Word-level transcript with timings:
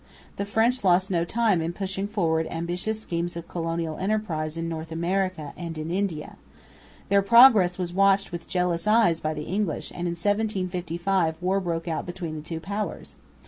The 0.37 0.45
French 0.45 0.83
lost 0.83 1.11
no 1.11 1.23
time 1.23 1.61
in 1.61 1.73
pushing 1.73 2.07
forward 2.07 2.47
ambitious 2.49 2.99
schemes 2.99 3.37
of 3.37 3.47
colonial 3.47 3.97
enterprise 3.97 4.57
in 4.57 4.67
North 4.67 4.91
America 4.91 5.53
and 5.55 5.77
in 5.77 5.91
India. 5.91 6.37
Their 7.09 7.21
progress 7.21 7.77
was 7.77 7.93
watched 7.93 8.31
with 8.31 8.47
jealous 8.47 8.87
eyes 8.87 9.19
by 9.19 9.35
the 9.35 9.43
English; 9.45 9.91
and 9.91 10.07
in 10.07 10.13
1755 10.17 11.35
war 11.39 11.59
broke 11.59 11.87
out 11.87 12.07
between 12.07 12.35
the 12.35 12.41
two 12.41 12.59
powers. 12.59 13.13